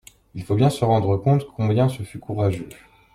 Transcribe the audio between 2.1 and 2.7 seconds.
courageux.